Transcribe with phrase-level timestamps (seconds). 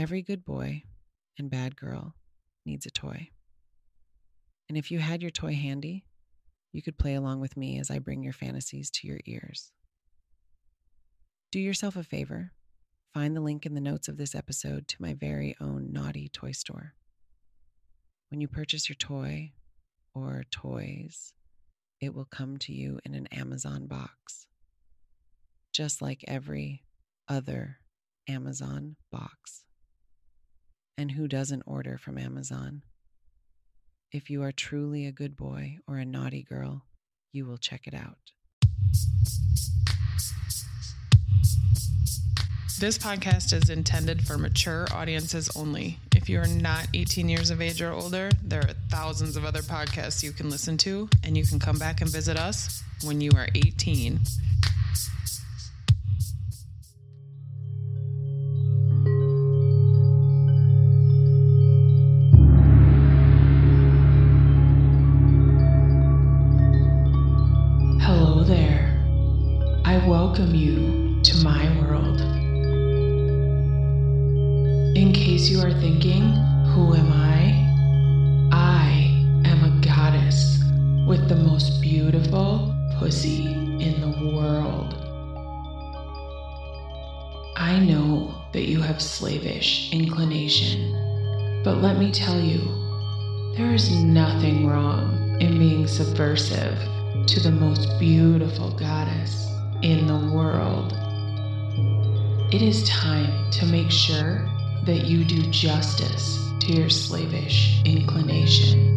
[0.00, 0.84] Every good boy
[1.38, 2.14] and bad girl
[2.64, 3.28] needs a toy.
[4.66, 6.06] And if you had your toy handy,
[6.72, 9.72] you could play along with me as I bring your fantasies to your ears.
[11.52, 12.52] Do yourself a favor.
[13.12, 16.52] Find the link in the notes of this episode to my very own naughty toy
[16.52, 16.94] store.
[18.30, 19.52] When you purchase your toy
[20.14, 21.34] or toys,
[22.00, 24.46] it will come to you in an Amazon box,
[25.74, 26.84] just like every
[27.28, 27.80] other
[28.26, 29.66] Amazon box.
[31.00, 32.82] And who doesn't order from Amazon?
[34.12, 36.84] If you are truly a good boy or a naughty girl,
[37.32, 38.18] you will check it out.
[42.78, 45.98] This podcast is intended for mature audiences only.
[46.14, 49.62] If you are not 18 years of age or older, there are thousands of other
[49.62, 53.30] podcasts you can listen to, and you can come back and visit us when you
[53.36, 54.20] are 18.
[70.40, 72.18] Welcome you to my world.
[74.96, 76.22] In case you are thinking,
[76.72, 78.48] who am I?
[78.50, 80.58] I am a goddess
[81.06, 84.94] with the most beautiful pussy in the world.
[87.58, 92.60] I know that you have slavish inclination, but let me tell you,
[93.58, 96.78] there is nothing wrong in being subversive
[97.26, 99.50] to the most beautiful goddess
[99.82, 100.92] in the world.
[102.52, 104.46] It is time to make sure
[104.84, 108.96] that you do justice to your slavish inclination.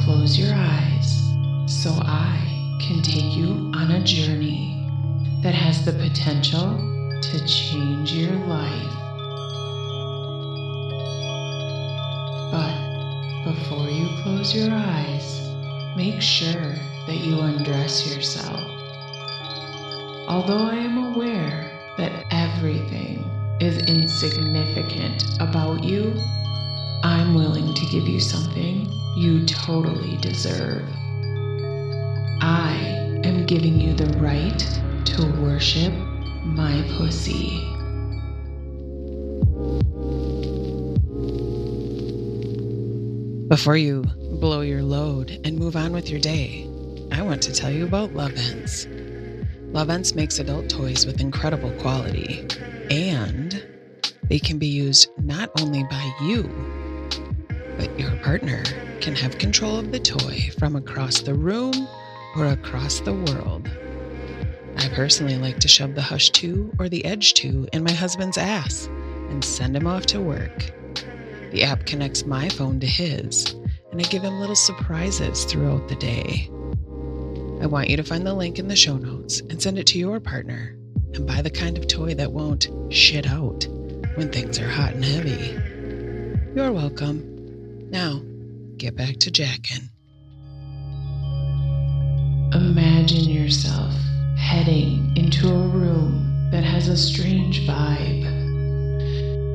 [0.00, 1.22] Close your eyes
[1.66, 4.88] so I can take you on a journey
[5.42, 6.76] that has the potential
[7.20, 8.94] to change your life.
[12.50, 15.37] But before you close your eyes,
[15.98, 16.76] make sure
[17.08, 18.60] that you undress yourself.
[20.28, 23.18] Although I am aware that everything
[23.60, 26.14] is insignificant about you,
[27.02, 30.88] I'm willing to give you something you totally deserve.
[32.42, 32.76] I
[33.24, 34.60] am giving you the right
[35.06, 35.92] to worship
[36.44, 37.58] my pussy.
[43.48, 44.04] Before you
[44.38, 46.64] blow your load and move on with your day,
[47.10, 48.86] I want to tell you about Lovense.
[49.72, 52.46] Lovense makes adult toys with incredible quality,
[52.88, 53.66] and
[54.28, 56.44] they can be used not only by you,
[57.76, 58.62] but your partner
[59.00, 61.88] can have control of the toy from across the room
[62.36, 63.68] or across the world.
[64.76, 68.38] I personally like to shove the Hush 2 or the Edge 2 in my husband's
[68.38, 68.86] ass
[69.30, 70.72] and send him off to work.
[71.50, 73.56] The app connects my phone to his,
[73.98, 76.48] and I give him little surprises throughout the day.
[77.60, 79.98] I want you to find the link in the show notes and send it to
[79.98, 80.76] your partner
[81.14, 83.66] and buy the kind of toy that won't shit out
[84.14, 85.58] when things are hot and heavy.
[86.54, 87.90] You're welcome.
[87.90, 88.22] Now,
[88.76, 89.88] get back to jacking.
[92.54, 93.92] Imagine yourself
[94.38, 98.22] heading into a room that has a strange vibe.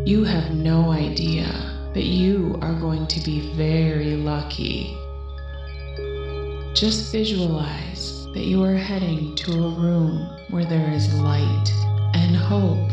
[0.05, 4.97] You have no idea that you are going to be very lucky.
[6.73, 11.71] Just visualize that you are heading to a room where there is light
[12.15, 12.89] and hope.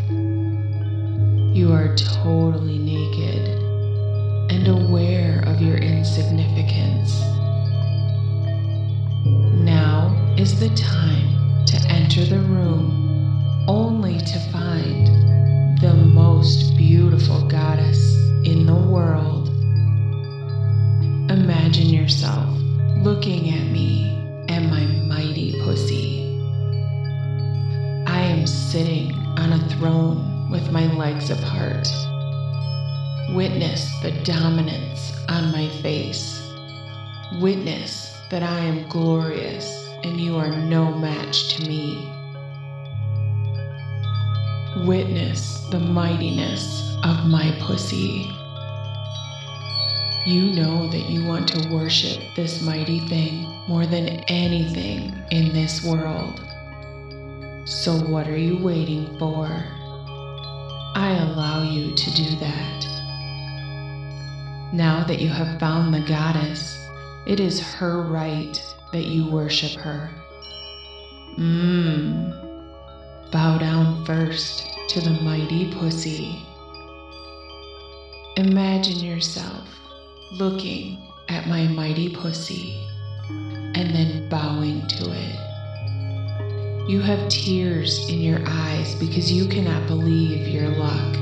[1.56, 3.48] You are totally naked
[4.52, 7.18] and aware of your insignificance.
[9.64, 15.06] Now is the time to enter the room only to find
[15.80, 18.19] the most beautiful goddess
[18.50, 19.48] in the world.
[21.30, 22.48] Imagine yourself
[22.96, 24.10] looking at me
[24.48, 26.36] and my mighty pussy.
[28.08, 31.86] I am sitting on a throne with my legs apart.
[33.36, 36.42] Witness the dominance on my face.
[37.40, 42.10] Witness that I am glorious and you are no match to me.
[44.88, 48.30] Witness the mightiness of my pussy.
[50.26, 55.82] You know that you want to worship this mighty thing more than anything in this
[55.82, 56.38] world.
[57.64, 59.46] So, what are you waiting for?
[60.94, 62.84] I allow you to do that.
[64.74, 66.78] Now that you have found the goddess,
[67.26, 68.62] it is her right
[68.92, 70.10] that you worship her.
[71.38, 72.36] Mmm.
[73.32, 76.42] Bow down first to the mighty pussy.
[78.36, 79.79] Imagine yourself
[80.32, 80.98] looking
[81.28, 82.86] at my mighty pussy
[83.28, 86.88] and then bowing to it.
[86.88, 91.16] You have tears in your eyes because you cannot believe your luck.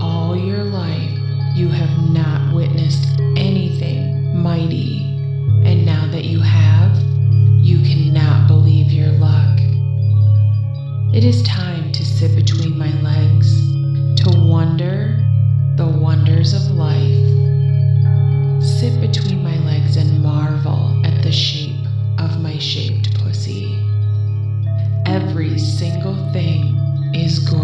[0.00, 1.18] All your life,
[1.56, 5.02] you have not witnessed anything mighty,
[5.64, 6.93] and now that you have,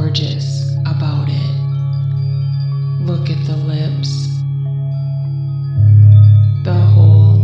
[0.01, 1.57] gorgeous about it.
[3.05, 4.29] Look at the lips,
[6.65, 7.37] the hole,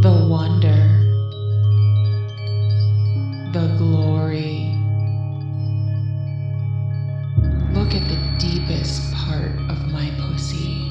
[0.00, 0.80] the wonder,
[3.52, 4.72] the glory.
[7.74, 10.88] Look at the deepest part of my pussy.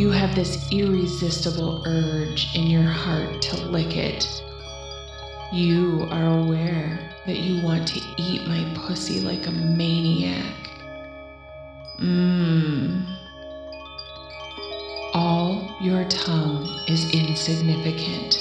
[0.00, 4.42] You have this irresistible urge in your heart to lick it.
[5.52, 10.54] You are aware that you want to eat my pussy like a maniac.
[12.00, 13.06] Mmm.
[15.14, 18.36] All your tongue is insignificant,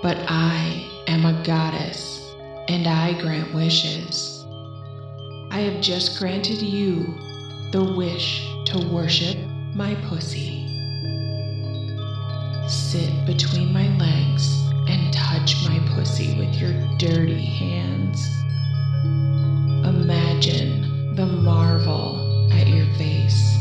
[0.00, 2.32] but I am a goddess
[2.68, 4.46] and I grant wishes.
[5.50, 7.18] I have just granted you
[7.72, 9.38] the wish to worship
[9.74, 10.68] my pussy.
[12.68, 14.61] Sit between my legs
[15.42, 18.28] touch my pussy with your dirty hands.
[19.84, 23.56] Imagine the marvel at your face.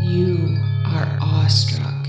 [0.00, 0.56] You
[0.86, 2.04] are awestruck.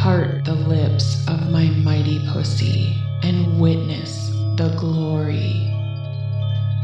[0.00, 5.70] Part the lips of my mighty pussy and witness the glory.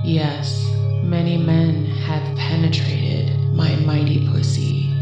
[0.04, 0.62] Yes,
[1.02, 4.92] many men have penetrated my mighty pussy,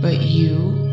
[0.00, 0.91] but you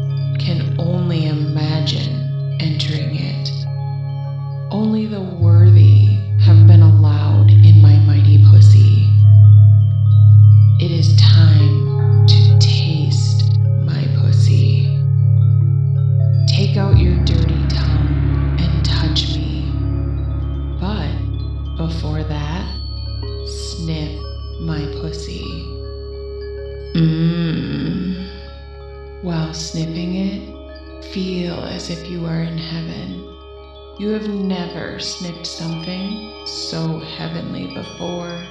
[34.00, 38.48] You have never sniffed something so heavenly before.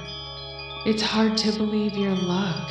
[0.85, 2.69] It's hard to believe your luck.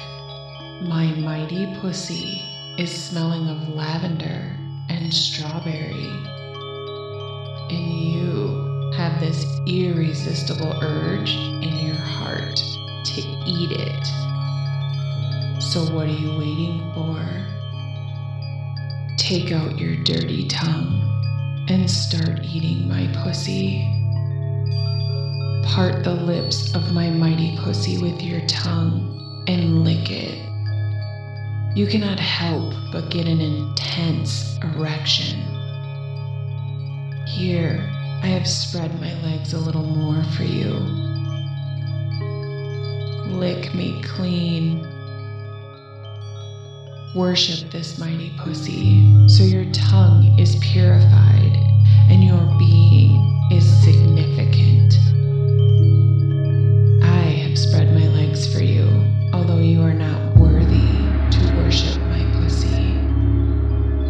[0.82, 2.40] My mighty pussy
[2.78, 4.54] is smelling of lavender
[4.88, 6.06] and strawberry.
[7.68, 12.54] And you have this irresistible urge in your heart
[13.06, 14.06] to eat it.
[15.60, 17.26] So, what are you waiting for?
[19.16, 21.17] Take out your dirty tongue
[21.70, 23.82] and start eating my pussy.
[25.66, 30.38] Part the lips of my mighty pussy with your tongue and lick it.
[31.76, 35.38] You cannot help but get an intense erection.
[37.26, 37.86] Here,
[38.22, 40.72] I have spread my legs a little more for you.
[43.36, 44.97] Lick me clean.
[47.14, 51.56] Worship this mighty pussy so your tongue is purified
[52.10, 54.92] and your being is significant.
[57.02, 58.86] I have spread my legs for you,
[59.32, 60.86] although you are not worthy
[61.30, 62.94] to worship my pussy.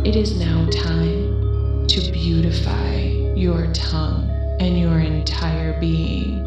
[0.04, 2.96] It is now time to beautify
[3.36, 4.28] your tongue
[4.58, 6.44] and your entire being.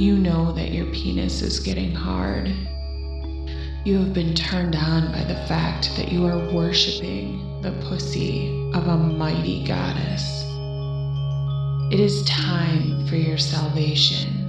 [0.00, 2.52] You know that your penis is getting hard.
[3.86, 8.88] You have been turned on by the fact that you are worshiping the pussy of
[8.88, 10.42] a mighty goddess.
[11.92, 14.42] It is time for your salvation.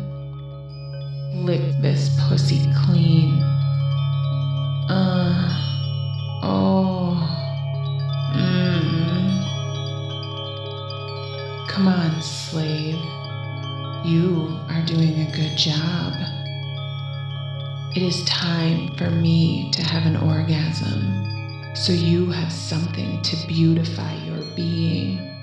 [1.46, 3.39] Lick this pussy clean.
[4.89, 5.53] Uh,
[6.41, 7.13] oh,
[8.34, 9.29] mmm.
[11.70, 12.96] Come on, slave.
[14.03, 16.37] You are doing a good job.
[17.98, 21.25] It is time for me to have an orgasm
[21.74, 25.37] so you have something to beautify your being.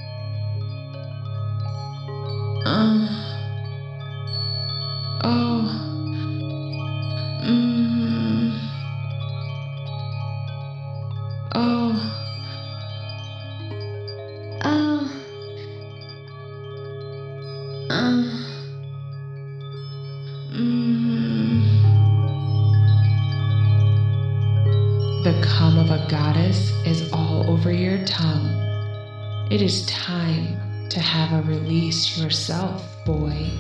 [29.51, 33.51] It is time to have a release yourself, boy.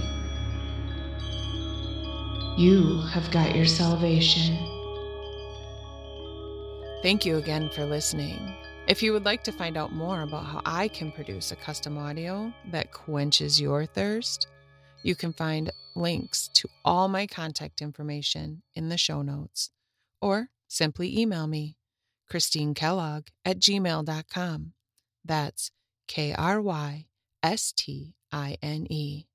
[2.56, 4.56] You have got your salvation.
[7.02, 8.54] Thank you again for listening.
[8.88, 11.98] If you would like to find out more about how I can produce a custom
[11.98, 14.46] audio that quenches your thirst,
[15.02, 19.68] you can find links to all my contact information in the show notes
[20.22, 21.76] or simply email me,
[22.32, 24.72] Krystine Kellogg at gmail.com.
[25.24, 25.70] That's
[26.06, 27.06] K R Y
[27.42, 29.26] S T I N E.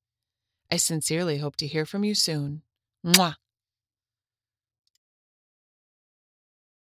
[0.72, 2.62] I sincerely hope to hear from you soon.
[3.06, 3.36] Mwah.